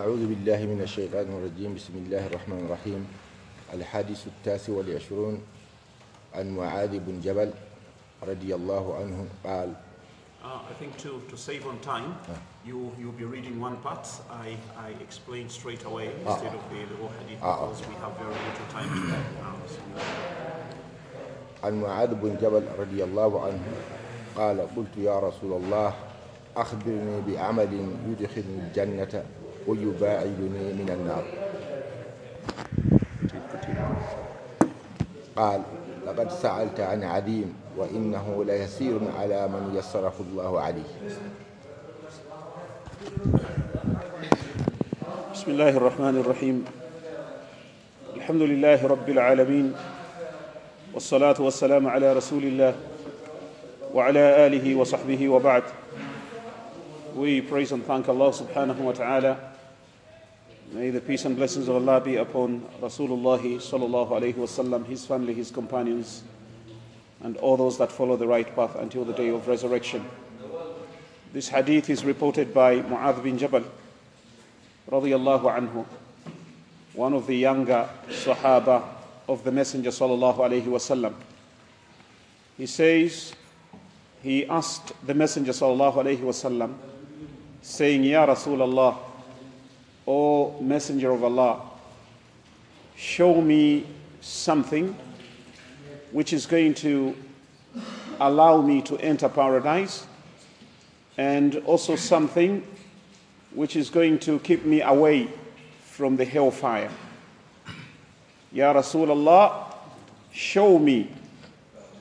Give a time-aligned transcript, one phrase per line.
[0.00, 1.76] أعوذ بالله من الشيطان الرجيم.
[1.76, 3.04] بسم الله الرحمن الرحيم.
[3.76, 5.44] الحادث التاسع والعشرون
[6.34, 7.52] عن معاذ بن جبل
[8.24, 9.18] رضي الله عنه.
[9.44, 9.70] قال
[10.40, 12.16] Uh, I think to, to save on time,
[12.64, 14.08] you, you'll be reading one part.
[14.32, 18.32] I, I explain straight away instead of the, the whole hadith because we have very
[18.32, 18.88] little time.
[19.44, 19.80] Um, so
[21.60, 23.62] عن معاذ بن جبل رضي الله عنه.
[24.36, 25.92] قال قلت يا رسول الله
[26.56, 27.72] أخبرني بعمل
[28.08, 29.24] يدخلني الجنة.
[29.70, 31.24] ويباعدني من النار.
[35.36, 35.62] قال
[36.06, 40.90] لقد سألت عن عظيم وإنه ليسير على من يسره الله عليه.
[45.34, 46.64] بسم الله الرحمن الرحيم.
[48.16, 49.74] الحمد لله رب العالمين
[50.94, 52.74] والصلاة والسلام على رسول الله
[53.94, 55.62] وعلى آله وصحبه وبعد.
[57.14, 59.49] We praise and thank Allah subhanahu wa ta'ala
[60.72, 65.34] May the peace and blessings of Allah be upon Rasulullah sallallahu alayhi wasallam, his family,
[65.34, 66.22] his companions,
[67.22, 70.08] and all those that follow the right path until the day of resurrection.
[71.32, 73.64] This hadith is reported by Mu'adh bin Jabal
[74.88, 75.84] radiyallahu anhu,
[76.94, 78.84] one of the younger Sahaba
[79.28, 81.14] of the Messenger sallallahu alayhi wasallam.
[82.56, 83.34] He says,
[84.22, 86.74] he asked the Messenger sallallahu alayhi wasallam,
[87.60, 89.09] saying, Ya Rasulullah,
[90.12, 91.60] O Messenger of Allah,
[92.96, 93.86] show me
[94.20, 94.96] something
[96.10, 97.14] which is going to
[98.18, 100.08] allow me to enter paradise
[101.16, 102.66] and also something
[103.54, 105.28] which is going to keep me away
[105.84, 106.90] from the hellfire.
[108.50, 109.72] Ya Rasulullah,
[110.32, 111.08] show me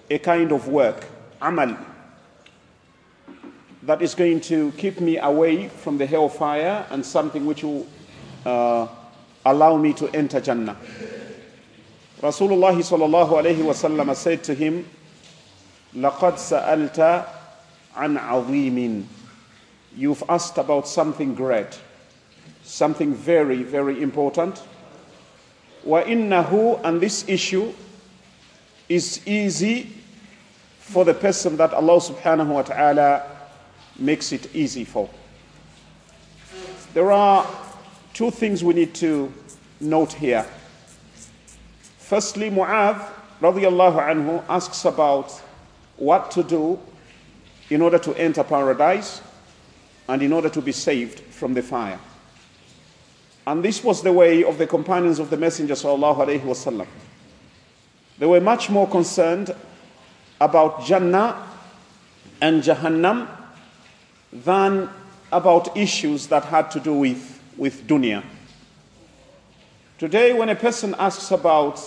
[0.10, 1.06] a kind of work,
[1.40, 1.78] amal,
[3.84, 7.86] that is going to keep me away from the hellfire and something which will
[8.45, 8.87] uh,
[9.45, 10.77] allow me to enter Jannah.
[12.21, 14.87] Rasulullah sallallahu alayhi wasallam said to him,
[15.95, 17.27] لَقَدْ سَأَلْتَ
[17.95, 19.05] عَنْ عَظِيمٍ
[19.97, 21.79] You've asked about something great,
[22.65, 24.63] something very, very important.
[25.87, 27.73] وَإِنَّهُ And this issue
[28.89, 29.93] is easy
[30.79, 33.23] for the person that Allah subhanahu wa ta'ala
[33.99, 35.09] makes it easy for.
[36.93, 37.47] There are
[38.14, 39.32] two things we need to
[39.80, 40.46] note here.
[41.98, 43.06] Firstly, Mu'adh
[43.42, 45.32] radiallahu anhu asks about
[45.98, 46.80] what to do
[47.70, 49.22] in order to enter paradise
[50.08, 52.00] and in order to be saved from the fire.
[53.46, 56.88] And this was the way of the companions of the Messenger sallallahu wasallam.
[58.18, 59.56] They were much more concerned
[60.42, 61.48] about Jannah
[62.42, 63.28] and Jahannam
[64.32, 64.90] than
[65.32, 68.24] about issues that had to do with, with dunya.
[69.98, 71.80] Today, when a person asks about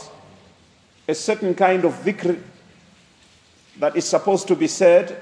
[1.09, 2.39] a certain kind of dhikr
[3.81, 5.21] that is supposed to be said,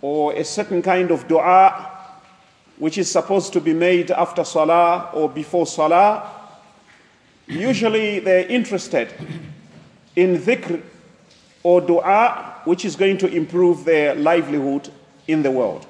[0.00, 1.88] or a certain kind of dua
[2.78, 6.30] which is supposed to be made after salah or before salah,
[7.46, 9.12] usually they're interested
[10.16, 10.80] in dhikr
[11.62, 14.88] or dua which is going to improve their livelihood
[15.26, 15.86] in the world.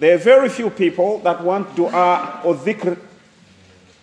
[0.00, 2.98] There are very few people that want dua or dhikr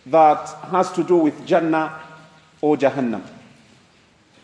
[0.07, 1.99] that has to do with Jannah
[2.61, 3.21] or Jahannam.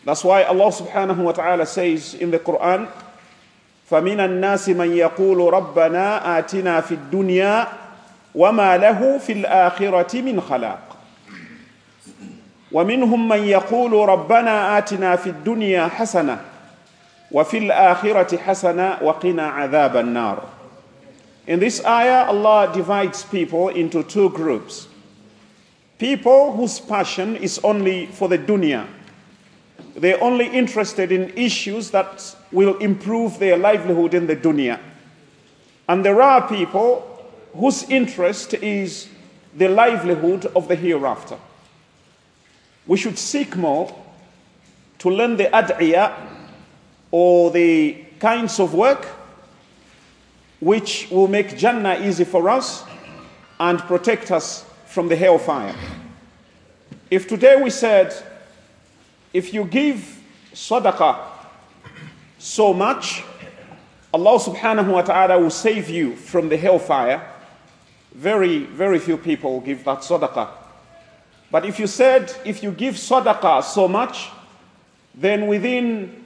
[0.04, 2.88] That's why Allah subhanahu wa ta'ala says in the Quran,
[3.90, 7.68] فَمِنَ النَّاسِ مَنْ يَقُولُ رَبَّنَا آتِنَا فِي الدُّنْيَا
[8.34, 10.90] وَمَا لَهُ فِي الْآخِرَةِ مِنْ خَلَاقٍ
[12.72, 16.40] ومنهم من يقول ربنا آتنا في الدنيا حسنة
[17.32, 20.42] وفي الآخرة حسنة وقنا عذاب النار
[21.47, 24.87] in this ayah, Allah divides people into two groups.
[25.99, 28.87] People whose passion is only for the dunya.
[29.95, 34.79] They're only interested in issues that will improve their livelihood in the dunya.
[35.87, 39.07] And there are people whose interest is
[39.55, 41.37] the livelihood of the hereafter.
[42.87, 43.95] We should seek more
[44.99, 46.13] to learn the ad'iyah
[47.11, 49.07] or the kinds of work
[50.59, 52.83] which will make Jannah easy for us
[53.59, 55.75] and protect us from the hellfire.
[57.11, 58.13] If today we said,
[59.33, 60.21] if you give
[60.53, 61.19] sadaqah
[62.37, 63.23] so much,
[64.13, 67.21] Allah subhanahu wa ta'ala will save you from the hellfire,
[68.13, 70.49] very, very few people give that sadaqah.
[71.51, 74.29] But if you said, if you give sadaqah so much,
[75.13, 76.24] then within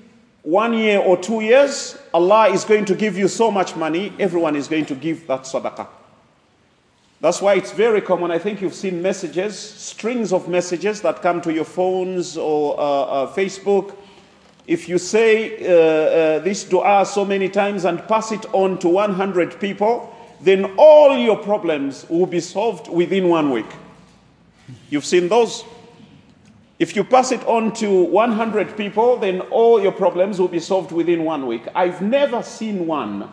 [0.50, 4.56] one year or two years, Allah is going to give you so much money, everyone
[4.56, 5.88] is going to give that sadaqah.
[7.22, 8.32] That's why it's very common.
[8.32, 12.84] I think you've seen messages, strings of messages that come to your phones or uh,
[12.84, 13.96] uh, Facebook.
[14.66, 18.88] If you say uh, uh, this dua so many times and pass it on to
[18.88, 23.70] 100 people, then all your problems will be solved within one week.
[24.90, 25.64] You've seen those?
[26.80, 30.94] If you pass it on to 100 people, then all your problems will be solved
[30.94, 31.68] within one week.
[31.76, 33.30] I've never seen one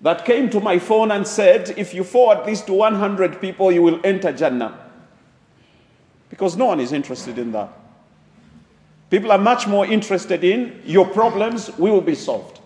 [0.00, 3.82] that came to my phone and said, if you forward this to 100 people, you
[3.82, 4.78] will enter Jannah.
[6.30, 7.70] Because no one is interested in that.
[9.10, 12.60] People are much more interested in your problems will be solved.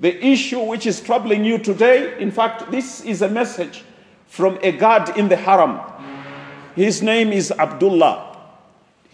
[0.00, 3.84] The issue which is troubling you today, in fact, this is a message
[4.26, 5.80] from a guard in the haram.
[6.74, 8.33] His name is Abdullah.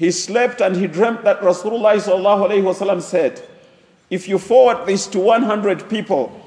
[0.00, 3.46] He slept and he dreamt that Rasulullah said,
[4.08, 6.40] If you forward this to 100 people,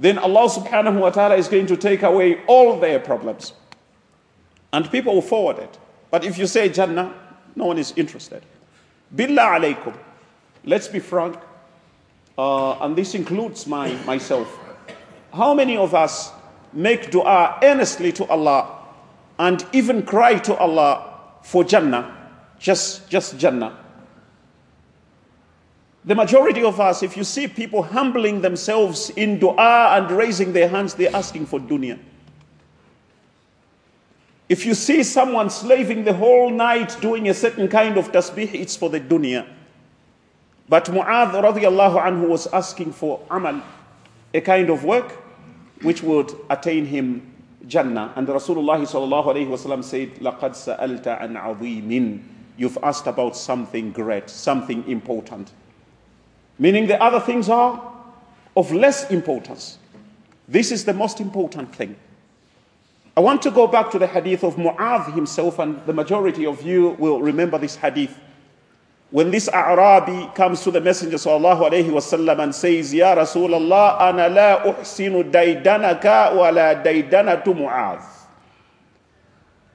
[0.00, 3.52] then Allah subhanahu wa ta'ala is going to take away all their problems.
[4.72, 5.78] And people will forward it.
[6.10, 7.12] But if you say Jannah,
[7.54, 8.42] no one is interested.
[9.14, 9.94] Billah alaykum.
[10.64, 11.36] Let's be frank.
[12.38, 14.48] Uh, and this includes my, myself.
[15.34, 16.32] How many of us
[16.72, 18.86] make dua earnestly to Allah
[19.38, 21.12] and even cry to Allah
[21.42, 22.15] for Jannah?
[22.59, 23.77] Just, just Jannah.
[26.03, 30.67] The majority of us, if you see people humbling themselves in dua and raising their
[30.67, 31.99] hands, they're asking for dunya.
[34.49, 38.75] If you see someone slaving the whole night doing a certain kind of tasbih, it's
[38.75, 39.47] for the dunya.
[40.67, 43.61] But Mu'adh radiallahu anhu was asking for amal,
[44.33, 45.11] a kind of work
[45.83, 47.31] which would attain him
[47.67, 48.11] Jannah.
[48.15, 52.23] And Rasulullah sallallahu alayhi wasallam said, لَقَدْ سَأَلْتَ عَنْ عَظِيمٍ
[52.56, 55.52] You've asked about something great, something important.
[56.58, 57.92] Meaning the other things are
[58.56, 59.78] of less importance.
[60.48, 61.96] This is the most important thing.
[63.16, 66.62] I want to go back to the hadith of Mu'adh himself, and the majority of
[66.62, 68.18] you will remember this hadith.
[69.10, 74.28] When this A'rabi comes to the Messenger sallallahu alayhi wasallam and says, Ya Rasulullah, ana
[74.28, 78.04] la uhsinu daydanaka wa la daydanatu Mu'adh.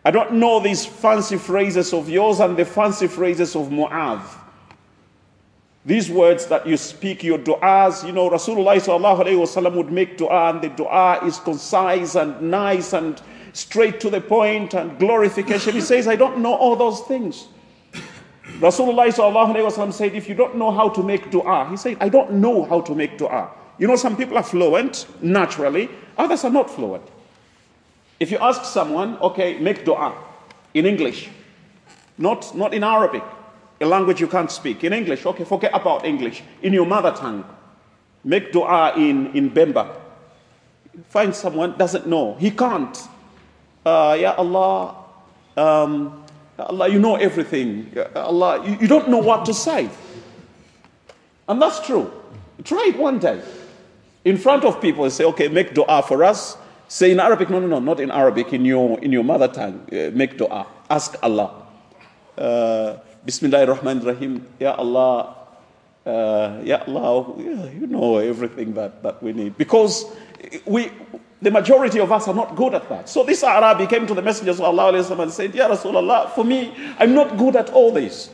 [0.03, 4.24] I don't know these fancy phrases of yours and the fancy phrases of Mu'adh.
[5.86, 10.62] These words that you speak, your du'as, you know, Rasulullah wasallam would make du'a, and
[10.62, 13.19] the du'a is concise and nice and
[13.53, 15.74] straight to the point and glorification.
[15.74, 17.47] He says, I don't know all those things.
[18.59, 22.33] Rasulullah wasallam said, if you don't know how to make du'a, he said, I don't
[22.33, 23.50] know how to make du'a.
[23.80, 27.07] You know, some people are fluent naturally, others are not fluent.
[28.21, 30.13] If you ask someone, okay, make du'a
[30.75, 31.27] in English,
[32.19, 33.23] not, not in Arabic
[33.81, 34.83] a language you can't speak.
[34.83, 36.44] In English, okay, forget about English.
[36.62, 37.44] In your mother tongue,
[38.23, 39.95] make dua in, in Bemba.
[41.09, 42.35] Find someone doesn't know.
[42.35, 42.95] He can't.
[43.83, 44.95] Uh, ya Allah,
[45.57, 46.23] um,
[46.59, 47.91] Allah, you know everything.
[48.15, 49.89] Allah, you, you don't know what to say.
[51.50, 52.12] And that's true.
[52.63, 53.41] Try it one day.
[54.23, 56.56] In front of people, say, okay, make dua for us.
[56.92, 59.88] Say in Arabic, no, no, no, not in Arabic, in your, in your mother tongue.
[59.90, 60.68] Uh, make dua.
[60.90, 61.66] Ask Allah.
[62.38, 65.38] Uh, Bismillah ar-Rahman rahim Ya Allah,
[66.06, 69.58] uh, Ya Allah, you know everything that, that we need.
[69.58, 70.04] Because
[70.66, 70.92] we,
[71.42, 73.08] the majority of us are not good at that.
[73.08, 76.76] So this Arabi came to the Messenger of Allah and said, Ya Rasulullah, for me,
[77.00, 78.31] I'm not good at all this.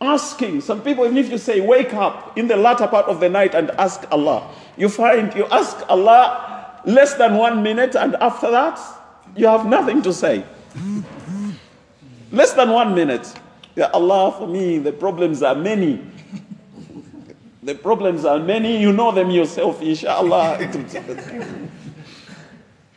[0.00, 3.28] Asking, some people, even if you say, wake up in the latter part of the
[3.28, 6.57] night and ask Allah, you find you ask Allah
[6.88, 8.80] less than one minute, and after that,
[9.36, 10.44] you have nothing to say.
[12.32, 13.32] Less than one minute.
[13.94, 16.02] Allah, for me, the problems are many.
[17.62, 18.80] The problems are many.
[18.80, 20.58] You know them yourself, inshallah.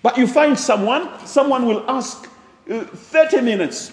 [0.02, 2.30] but you find someone, someone will ask
[2.70, 3.92] uh, 30 minutes.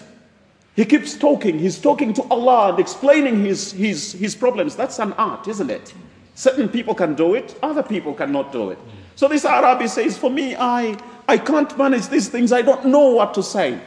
[0.75, 1.59] He keeps talking.
[1.59, 4.75] He's talking to Allah and explaining his, his, his problems.
[4.75, 5.93] That's an art, isn't it?
[6.35, 8.79] Certain people can do it, other people cannot do it.
[9.18, 10.96] So this Arabi says, For me, I,
[11.28, 12.52] I can't manage these things.
[12.52, 13.78] I don't know what to say.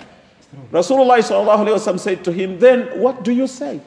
[0.71, 3.81] Rasulullah said to him, Then what do you say?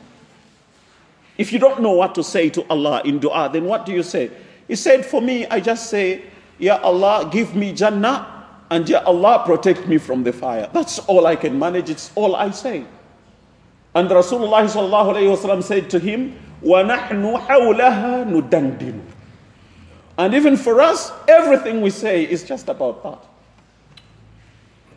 [1.38, 4.02] If you don't know what to say to Allah in dua, then what do you
[4.02, 4.30] say?
[4.69, 6.23] He said, For me, I just say,
[6.59, 10.69] Ya Allah, give me Jannah, and Ya Allah, protect me from the fire.
[10.73, 12.85] That's all I can manage, it's all I say.
[13.95, 19.00] And Rasulullah said to him, وَنَحْنُ حَوْلَهَا نُدَنْدِنُ
[20.19, 23.25] And even for us, everything we say is just about that.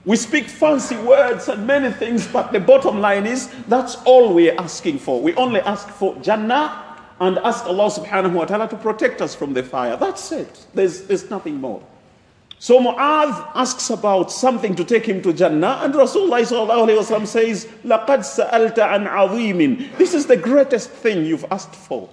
[0.06, 4.56] We speak fancy words and many things, but the bottom line is that's all we're
[4.60, 5.22] asking for.
[5.22, 9.54] We only ask for Jannah and ask Allah subhanahu wa ta'ala to protect us from
[9.54, 9.96] the fire.
[9.96, 10.66] That's it.
[10.74, 11.82] There's, there's nothing more.
[12.60, 18.20] So Mu'adh asks about something to take him to Jannah, and Rasulullah sallallahu says, لَقَدْ
[18.24, 22.10] سَأَلْتَ عَنْ عَظِيمٍ This is the greatest thing you've asked for.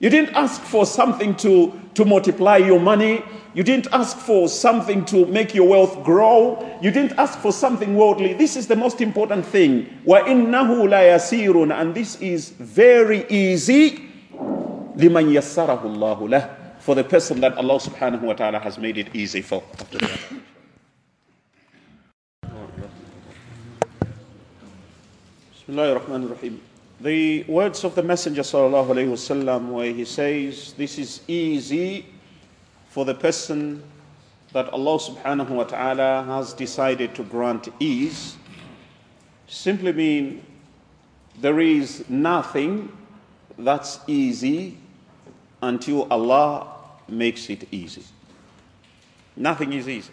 [0.00, 3.22] You didn't ask for something to, to multiply your money.
[3.54, 6.58] You didn't ask for something to make your wealth grow.
[6.82, 8.34] You didn't ask for something worldly.
[8.34, 9.86] This is the most important thing.
[10.04, 14.10] وَإِنَّهُ لَيَسِيرٌ And this is very easy.
[14.96, 16.50] لِمَنْ يَسَّرَهُ اللَّهُ لَهُ
[16.80, 19.62] For the person that Allah subhanahu wa ta'ala has made it easy for.
[19.80, 20.20] After that.
[25.54, 26.60] Bismillah ar-Rahman ar-Rahim.
[27.01, 32.05] the words of the Messenger alayhi where he says, this is easy
[32.89, 33.81] for the person
[34.51, 38.35] that Allah subhanahu wa ta'ala has decided to grant ease,
[39.47, 40.45] simply mean
[41.39, 42.91] there is nothing
[43.57, 44.77] that's easy
[45.61, 46.67] until Allah
[47.07, 48.03] makes it easy.
[49.37, 50.11] Nothing is easy.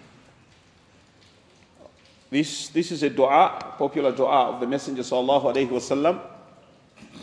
[2.31, 6.36] This, this is a dua, popular dua of the Messenger sallallahu.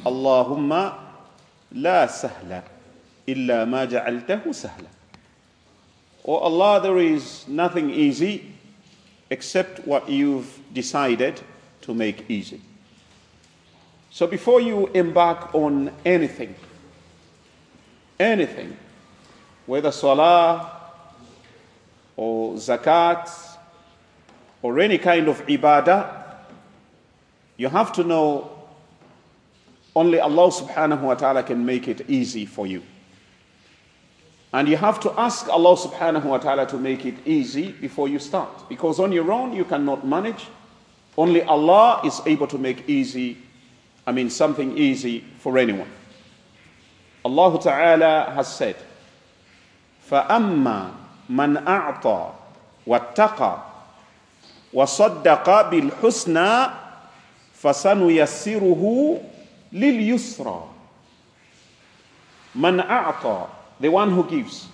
[0.05, 0.95] Allahumma
[1.72, 2.63] la sahla
[3.25, 4.88] illa ma ja'altahu sahla.
[6.25, 8.51] Oh Allah, there is nothing easy
[9.29, 11.41] except what you've decided
[11.81, 12.62] to make easy.
[14.12, 16.55] So before you embark on anything,
[18.19, 18.77] anything,
[19.65, 20.69] whether salah
[22.15, 23.29] or zakat
[24.62, 26.24] or any kind of ibadah,
[27.57, 28.52] you have to know
[29.95, 32.83] only Allah subhanahu wa ta'ala can make it easy for you.
[34.52, 38.18] And you have to ask Allah subhanahu wa ta'ala to make it easy before you
[38.18, 38.68] start.
[38.68, 40.47] Because on your own you cannot manage.
[41.16, 43.37] Only Allah is able to make easy,
[44.07, 45.90] I mean something easy for anyone.
[47.25, 48.76] Allah ta'ala has said,
[50.09, 50.92] فَأَمَّا
[51.28, 52.33] مَنْ أَعْطَى
[52.87, 53.59] وَاتَّقَى
[54.73, 56.71] وَصَدَّقَ بِالْحُسْنَى
[57.61, 59.32] فَسَنُيَسِّرُهُ
[59.74, 60.70] لليسرى.
[62.56, 63.48] من أعطى
[63.80, 64.68] the one who gives.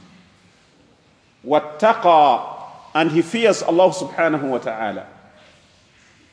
[1.45, 2.57] واتقى
[2.93, 5.07] and he fears Allah subhanahu wa ta'ala.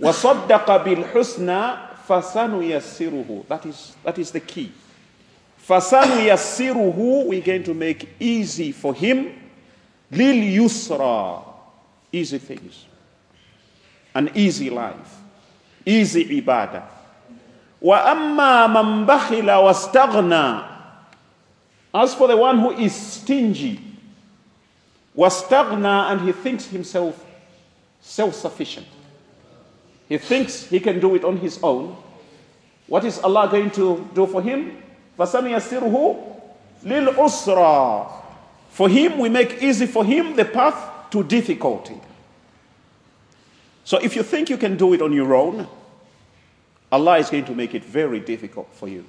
[0.00, 3.46] وصدق fasanu فسنيسره.
[3.48, 4.72] That is that is the key.
[5.66, 9.32] فسنيسره we're going to make easy for him.
[10.12, 11.44] لليسرى.
[12.12, 12.86] Easy things.
[14.14, 15.20] An easy life.
[15.84, 16.95] Easy ibadah.
[17.80, 20.68] Wa amma man bakhila wastaghna.
[21.94, 23.80] As for the one who is stingy,
[25.16, 27.24] wastaghna and he thinks himself
[28.00, 28.86] self-sufficient.
[30.08, 31.96] He thinks he can do it on his own.
[32.86, 34.80] What is Allah going to do for him?
[35.18, 36.32] فَسَمِيَسِّرُهُ
[36.84, 38.12] لِلْأُسْرَى
[38.70, 42.00] For him, we make easy for him the path to difficulty.
[43.84, 45.66] So if you think you can do it on your own,
[46.96, 49.04] Allah is going to make it very difficult for you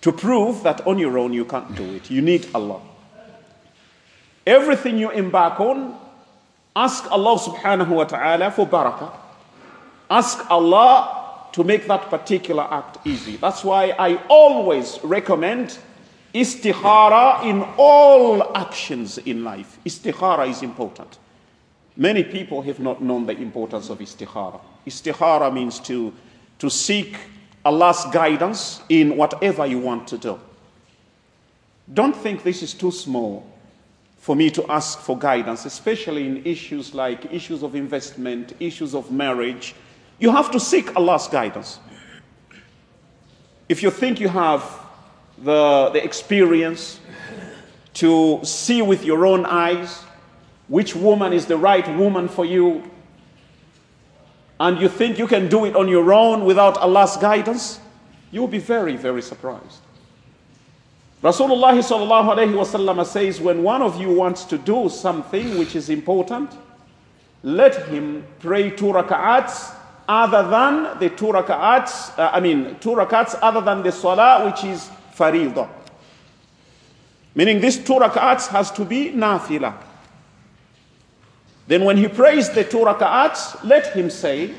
[0.00, 2.10] to prove that on your own you can't do it.
[2.10, 2.80] You need Allah.
[4.46, 5.94] Everything you embark on,
[6.74, 9.12] ask Allah subhanahu wa ta'ala for barakah.
[10.08, 13.36] Ask Allah to make that particular act easy.
[13.36, 15.78] That's why I always recommend
[16.34, 19.78] istikhara in all actions in life.
[19.84, 21.18] Istikhara is important.
[21.96, 24.60] Many people have not known the importance of istikhara.
[24.86, 26.12] Istikhara means to,
[26.58, 27.16] to seek
[27.64, 30.38] Allah's guidance in whatever you want to do.
[31.92, 33.46] Don't think this is too small
[34.18, 39.10] for me to ask for guidance, especially in issues like issues of investment, issues of
[39.10, 39.74] marriage.
[40.18, 41.78] You have to seek Allah's guidance.
[43.68, 44.62] If you think you have
[45.38, 47.00] the, the experience
[47.94, 50.04] to see with your own eyes
[50.68, 52.90] which woman is the right woman for you,
[54.60, 57.80] and you think you can do it on your own without Allah's guidance,
[58.30, 59.80] you will be very, very surprised.
[61.22, 65.88] Rasulullah sallallahu alayhi wasallam says, when one of you wants to do something which is
[65.88, 66.50] important,
[67.42, 69.74] let him pray two rak'ats
[70.06, 74.64] other than the two rak'ats, uh, I mean, two rak'ats other than the salah which
[74.64, 75.68] is faridah.
[77.34, 79.74] Meaning this two rak'ats has to be nafilah.
[81.66, 84.52] Then when he prays the two rak'ats, let him say,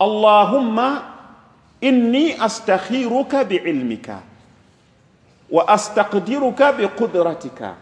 [0.00, 1.04] Allahumma
[1.80, 4.20] inni astakhiruka bi'ilmika
[5.48, 7.74] wa astaqdiruka biqudratika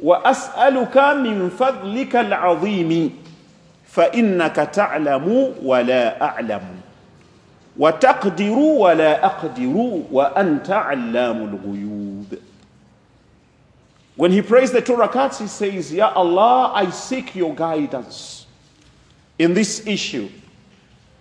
[0.00, 3.22] wa as'aluka min fadlika al'azimi
[3.92, 6.64] فإنك تعلم ولا أعلم
[7.78, 9.74] وتقدر ولا أقدر
[10.12, 12.01] وأنت علام الغيوب
[14.16, 18.46] When he prays the two rakats, he says, Ya Allah, I seek your guidance
[19.38, 20.28] in this issue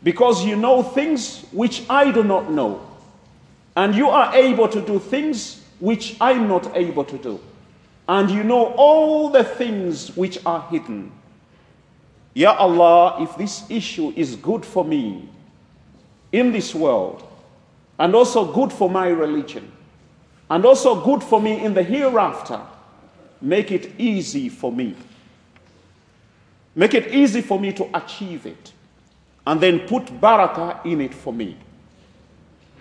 [0.04, 2.86] because you know things which I do not know,
[3.76, 7.40] and you are able to do things which I'm not able to do,
[8.08, 11.12] and you know all the things which are hidden.
[12.34, 15.30] Ya Allah, if this issue is good for me
[16.32, 17.24] in this world,
[18.00, 19.72] and also good for my religion,
[20.50, 22.60] and also good for me in the hereafter,
[23.42, 24.96] make it easy for me.
[26.76, 28.72] Make it easy for me to achieve it.
[29.46, 31.58] And then put barakah in it for me.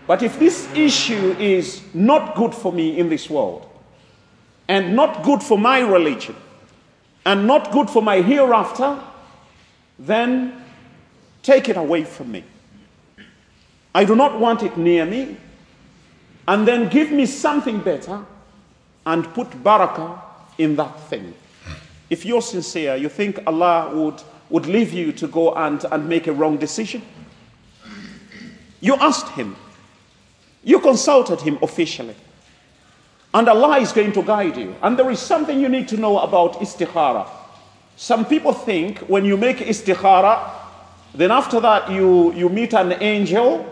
[0.06, 3.68] But if this issue is not good for me in this world,
[4.68, 6.36] and not good for my religion,
[7.24, 9.00] and not good for my hereafter,
[9.98, 10.64] then
[11.42, 12.44] take it away from me.
[13.94, 15.36] I do not want it near me.
[16.46, 18.24] And then give me something better
[19.06, 20.20] and put barakah
[20.60, 21.34] in that thing.
[22.10, 26.26] If you're sincere, you think Allah would, would leave you to go and, and make
[26.26, 27.02] a wrong decision?
[28.80, 29.56] You asked Him,
[30.62, 32.16] you consulted Him officially,
[33.32, 34.74] and Allah is going to guide you.
[34.82, 37.28] And there is something you need to know about istikhara.
[37.96, 40.50] Some people think when you make istikhara,
[41.14, 43.66] then after that you, you meet an angel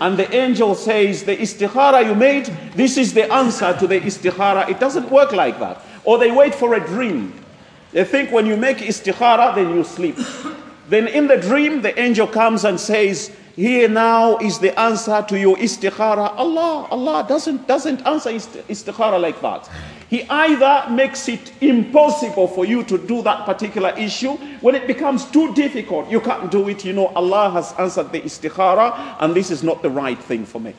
[0.00, 4.68] and the angel says, The istikhara you made, this is the answer to the istikhara.
[4.68, 5.80] It doesn't work like that.
[6.04, 7.32] Or they wait for a dream.
[7.92, 10.16] They think when you make istikhara, then you sleep.
[10.88, 15.38] then in the dream, the angel comes and says, Here now is the answer to
[15.38, 16.34] your istikhara.
[16.36, 19.70] Allah, Allah doesn't, doesn't answer istikhara like that.
[20.10, 24.32] He either makes it impossible for you to do that particular issue.
[24.60, 26.84] When it becomes too difficult, you can't do it.
[26.84, 30.60] You know, Allah has answered the istikhara, and this is not the right thing for
[30.60, 30.74] me.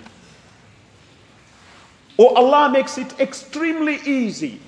[2.18, 4.60] Or Allah makes it extremely easy.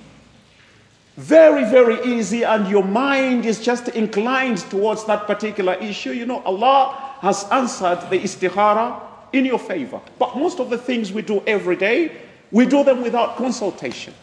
[1.18, 6.12] Very, very easy, and your mind is just inclined towards that particular issue.
[6.12, 9.00] You know, Allah has answered the istikhara
[9.32, 10.00] in your favor.
[10.20, 12.12] But most of the things we do every day,
[12.52, 14.14] we do them without consultation.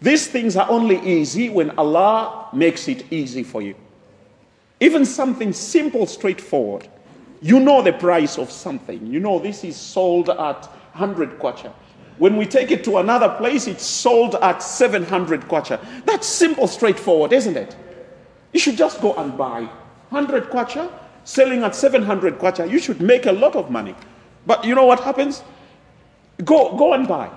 [0.00, 3.74] These things are only easy when Allah makes it easy for you.
[4.78, 6.86] Even something simple, straightforward.
[7.42, 9.04] You know the price of something.
[9.04, 11.72] You know this is sold at 100 kwacha.
[12.18, 15.78] When we take it to another place, it's sold at 700 kwacha.
[16.06, 17.76] That's simple, straightforward, isn't it?
[18.52, 19.68] You should just go and buy
[20.10, 20.90] 100 kwacha,
[21.24, 22.70] selling at 700 kwacha.
[22.70, 23.94] You should make a lot of money.
[24.46, 25.42] But you know what happens?
[26.44, 27.30] Go, go and buy.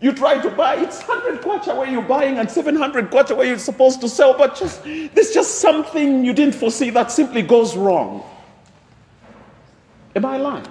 [0.00, 3.58] You try to buy, it's 100 kwacha where you're buying and 700 kwacha where you're
[3.58, 8.22] supposed to sell, but just there's just something you didn't foresee that simply goes wrong.
[10.14, 10.66] Am I lying?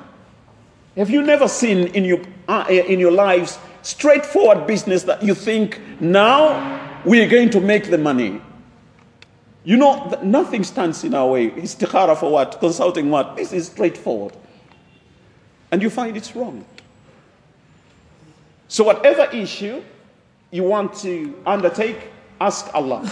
[0.96, 5.80] Have you never seen in your, uh, in your lives straightforward business that you think
[6.00, 8.40] now we are going to make the money?
[9.64, 11.50] You know, nothing stands in our way.
[11.50, 12.58] Istikhara for what?
[12.58, 13.36] Consulting what?
[13.36, 14.36] This is straightforward.
[15.70, 16.64] And you find it's wrong.
[18.68, 19.82] So, whatever issue
[20.50, 23.10] you want to undertake, ask Allah.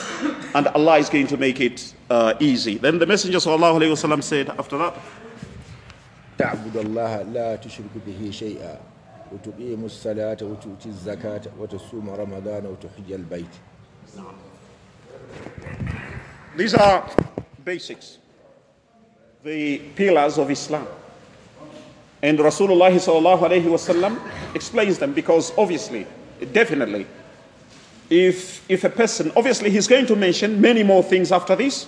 [0.55, 2.79] and Allah is going to make it uh, easy.
[2.79, 4.95] Then the Messenger وسلم, said after that,
[6.39, 8.81] تعبد الله لا تشرك به شيئا
[9.33, 13.55] وتقيم الصلاة وتؤتي الزكاة وتصوم رمضان وتحج البيت
[16.57, 17.09] These are
[17.65, 18.19] basics,
[19.45, 20.87] the pillars of Islam.
[22.23, 24.19] And Rasulullah wasallam
[24.55, 26.07] explains them because obviously,
[26.53, 27.07] definitely,
[28.11, 31.87] if, if a person, obviously he's going to mention many more things after this,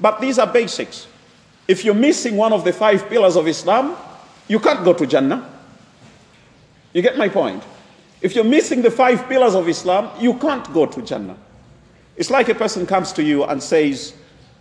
[0.00, 1.06] but these are basics.
[1.67, 3.95] If you're missing one of the five pillars of Islam,
[4.47, 5.49] you can't go to Jannah.
[6.93, 7.63] You get my point?
[8.21, 11.37] If you're missing the five pillars of Islam, you can't go to Jannah.
[12.15, 14.13] It's like a person comes to you and says,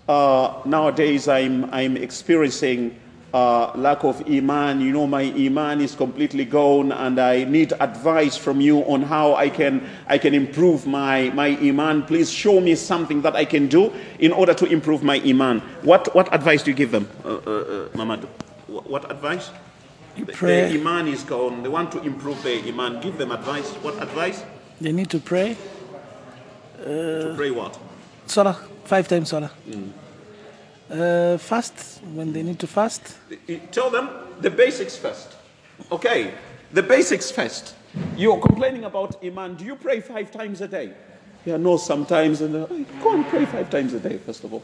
[0.08, 2.98] uh, Nowadays I'm, I'm experiencing
[3.34, 4.80] uh, lack of iman.
[4.80, 9.34] You know, my iman is completely gone, and I need advice from you on how
[9.34, 12.04] I can I can improve my my iman.
[12.04, 15.60] Please show me something that I can do in order to improve my iman.
[15.82, 18.16] What what advice do you give them, uh, uh, uh
[18.86, 19.50] What advice?
[20.16, 20.70] You pray.
[20.70, 21.64] Their iman is gone.
[21.64, 23.00] They want to improve their iman.
[23.00, 23.68] Give them advice.
[23.82, 24.44] What advice?
[24.80, 25.56] They need to pray.
[26.84, 27.78] to pray what?
[28.26, 29.50] Salah five times salah.
[29.66, 30.03] Mm
[30.90, 33.16] uh, fast when they need to fast?
[33.72, 35.36] Tell them the basics first.
[35.90, 36.34] Okay,
[36.72, 37.74] the basics first.
[38.16, 39.54] You're complaining about Iman.
[39.54, 40.92] Do you pray five times a day?
[41.44, 42.40] Yeah, no, sometimes.
[42.40, 42.66] And uh,
[43.02, 44.62] go and pray five times a day, first of all.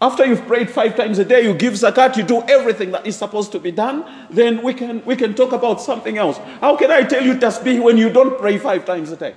[0.00, 3.14] After you've prayed five times a day, you give zakat, you do everything that is
[3.14, 6.38] supposed to be done, then we can, we can talk about something else.
[6.60, 9.36] How can I tell you tasbih when you don't pray five times a day?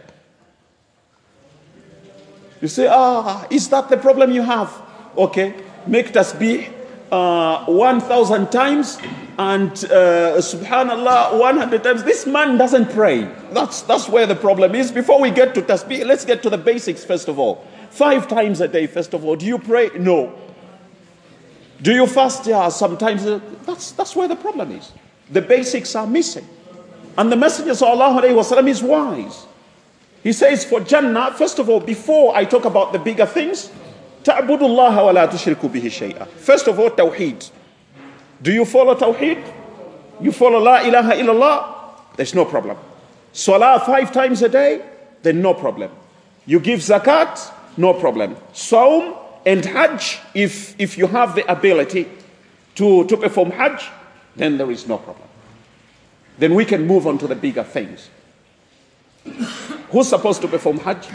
[2.61, 4.73] You say, ah, is that the problem you have?
[5.16, 5.54] Okay,
[5.86, 6.72] make tasbih
[7.10, 8.98] uh, 1,000 times
[9.38, 12.04] and uh, subhanallah 100 times.
[12.04, 13.28] This man doesn't pray.
[13.52, 14.92] That's, that's where the problem is.
[14.92, 17.66] Before we get to tasbih, let's get to the basics first of all.
[17.90, 19.36] Five times a day, first of all.
[19.36, 19.90] Do you pray?
[19.98, 20.38] No.
[21.82, 22.46] Do you fast?
[22.46, 23.26] Yeah, sometimes.
[23.26, 24.92] Uh, that's, that's where the problem is.
[25.30, 26.46] The basics are missing.
[27.16, 29.46] And the Messenger وسلم, is wise.
[30.22, 33.70] He says for Jannah, first of all, before I talk about the bigger things,
[34.24, 36.26] تعبد الله ولا تشركوا به شيئا.
[36.38, 37.50] First of all, Tawheed.
[38.42, 39.42] Do you follow Tawheed?
[40.20, 42.16] You follow La ilaha illallah?
[42.16, 42.76] There's no problem.
[43.32, 44.82] Salah five times a day?
[45.22, 45.90] Then no problem.
[46.46, 47.52] You give zakat?
[47.76, 48.36] No problem.
[48.52, 49.14] Saum
[49.46, 52.08] and Hajj, if, if you have the ability
[52.74, 53.88] to, to perform Hajj,
[54.36, 55.28] then there is no problem.
[56.38, 58.10] Then we can move on to the bigger things.
[59.90, 61.08] Who's supposed to perform Hajj?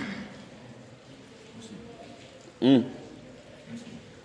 [2.62, 2.90] Mm.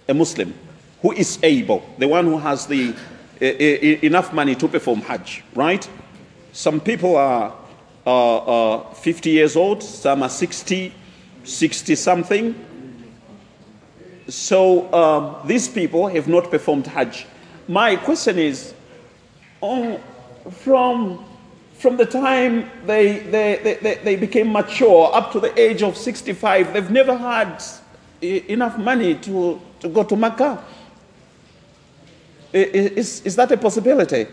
[0.08, 0.54] A Muslim
[1.02, 2.96] who is able, the one who has the
[3.41, 5.88] uh, enough money to perform Hajj, right?
[6.52, 7.54] Some people are
[8.08, 10.94] uh, uh, 50 years old, some are 60,
[11.44, 12.56] 60 something,
[14.28, 17.28] so um, these people have not performed Hajj.
[17.68, 18.74] My question is,
[19.62, 20.00] oh,
[20.50, 21.24] from,
[21.74, 26.74] from the time they, they, they, they became mature up to the age of 65,
[26.74, 27.62] they've never had
[28.21, 30.63] enough money to, to go to Mecca.
[32.54, 34.28] Is, is that a possibility?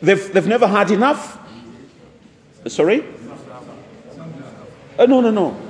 [0.00, 1.38] They've, they've never had enough?
[2.68, 3.04] Sorry?
[4.98, 5.64] Uh, no, no, no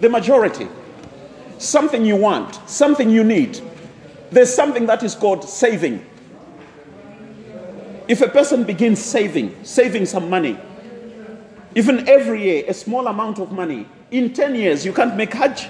[0.00, 0.66] the majority,
[1.58, 3.60] something you want, something you need.
[4.30, 6.04] There's something that is called saving.
[8.08, 10.58] If a person begins saving, saving some money,
[11.74, 15.68] even every year, a small amount of money, in 10 years, you can't make Hajj.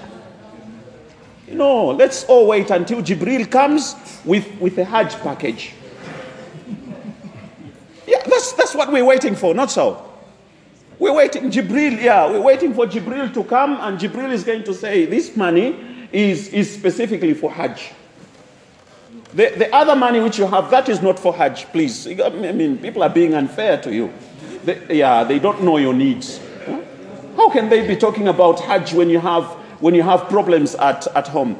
[1.49, 5.73] No, let's all wait until Jibril comes with, with a Hajj package.
[8.07, 10.07] Yeah, that's, that's what we're waiting for, not so.
[10.97, 14.73] We're waiting, Jibril, yeah, we're waiting for Jibril to come, and Jibril is going to
[14.73, 17.91] say, This money is, is specifically for Hajj.
[19.33, 22.07] The, the other money which you have, that is not for Hajj, please.
[22.07, 24.13] I mean, people are being unfair to you.
[24.63, 26.39] They, yeah, they don't know your needs.
[27.41, 29.45] How can they be talking about Hajj when you have,
[29.81, 31.57] when you have problems at, at home?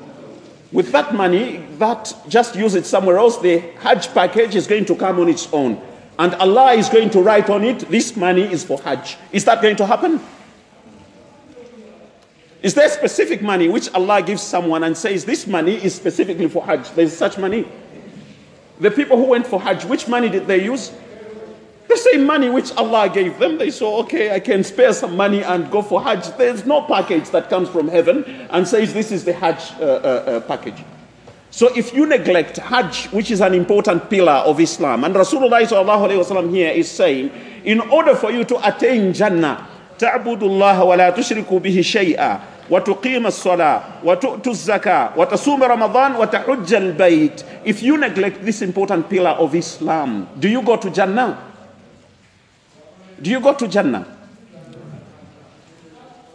[0.72, 4.96] With that money, that just use it somewhere else, the Hajj package is going to
[4.96, 5.82] come on its own
[6.20, 9.18] and Allah is going to write on it, this money is for Hajj.
[9.32, 10.20] Is that going to happen?
[12.62, 16.64] Is there specific money which Allah gives someone and says this money is specifically for
[16.64, 16.92] Hajj?
[16.92, 17.68] There's such money.
[18.80, 20.92] The people who went for Hajj, which money did they use?
[21.91, 23.59] The same money which Allah gave them.
[23.59, 26.37] They saw, okay, I can spare some money and go for Hajj.
[26.37, 29.87] There's no package that comes from heaven and says this is the Hajj uh, uh,
[29.87, 30.83] uh, package.
[31.51, 36.71] So if you neglect Hajj, which is an important pillar of Islam, and Rasulullah here
[36.71, 37.31] is saying,
[37.65, 39.67] in order for you to attain Jannah,
[39.99, 47.83] تعبد الله ولا تشركوا به شيئا وتقيم الصلاة وتؤتوا الزكاة وتصوم رمضان وتحج البيت If
[47.83, 51.39] you neglect this important pillar of Islam, do you go to Jannah?
[53.21, 54.07] Do you go to Jannah?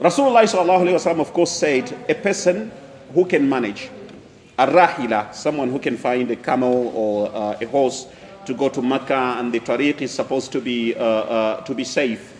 [0.01, 2.71] Rasulullah of course said, a person
[3.13, 3.89] who can manage
[4.57, 8.07] a rahila, someone who can find a camel or uh, a horse
[8.45, 11.83] to go to Mecca, and the tariq is supposed to be, uh, uh, to be
[11.83, 12.33] safe.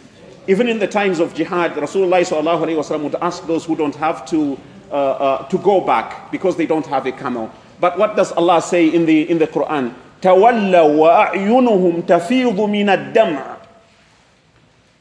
[0.47, 4.57] Even in the times of jihad, Rasulullah would ask those who don't have to,
[4.91, 7.51] uh, uh, to go back because they don't have a camel.
[7.79, 9.93] But what does Allah say in the, in the Quran?
[10.21, 13.54] تَوَلَّوا وَأَعْيُنُهُمْ تَفِيضُ مِنَ الدَّمْعِ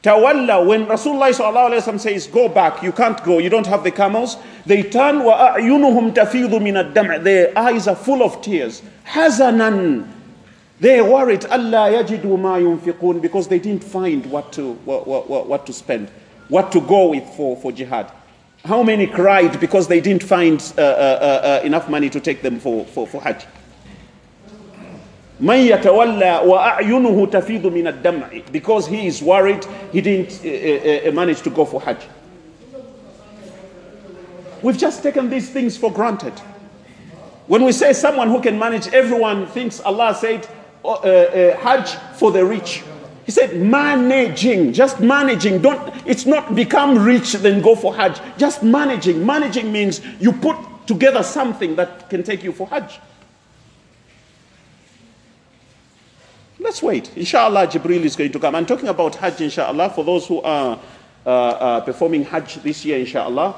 [0.05, 4.81] Tawalla, when Rasulullah says, go back, you can't go, you don't have the camels, they
[4.81, 8.81] turn, وَأَعْيُنُهُمْ تَفِيضُ مِنَ الدَّمْعِ Their eyes are full of tears.
[9.05, 10.07] حَزَنًا
[10.79, 15.45] They are worried, أَلَّا يَجِدُوا مَا يُنْفِقُونَ Because they didn't find what to, what, what,
[15.47, 16.09] what to spend,
[16.47, 18.11] what to go with for, for jihad.
[18.65, 22.41] How many cried because they didn't find uh, uh, uh, uh enough money to take
[22.41, 23.45] them for, for, for Hajj?
[25.39, 31.41] من يتولى وأعينه تفيض من الدمع because he is worried he didn't uh, uh, manage
[31.41, 31.97] to go for Hajj.
[34.61, 36.33] We've just taken these things for granted.
[37.47, 40.47] When we say someone who can manage, everyone thinks Allah said
[40.85, 42.83] uh, uh, Hajj for the rich.
[43.25, 45.61] He said, managing, just managing.
[45.61, 48.19] Don't, it's not become rich, then go for Hajj.
[48.37, 49.25] Just managing.
[49.25, 50.57] Managing means you put
[50.87, 52.99] together something that can take you for Hajj.
[56.65, 57.15] Let's wait.
[57.17, 58.55] Inshallah, Jibril is going to come.
[58.55, 60.79] I'm talking about Hajj, inshallah, for those who are
[61.25, 63.55] uh, uh, performing Hajj this year, inshallah.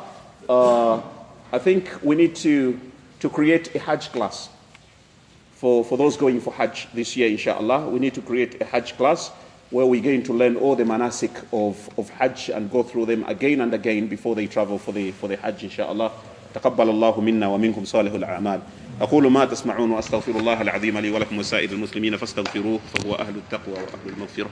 [0.48, 1.02] Uh,
[1.52, 2.80] I think we need to,
[3.20, 4.50] to create a Hajj class
[5.52, 7.90] for, for those going for Hajj this year, inshallah.
[7.90, 9.30] We need to create a Hajj class
[9.70, 13.24] where we're going to learn all the manasik of, of Hajj and go through them
[13.26, 16.12] again and again before they travel for the, for the Hajj, inshallah.
[16.54, 18.60] تقبل الله منا ومنكم صالح الأعمال
[19.01, 24.15] أقول ما تسمعون وأستغفر الله العظيم لي ولكم وسائر المسلمين فاستغفروه فهو أهل التقوى وأهل
[24.17, 24.51] المغفرة.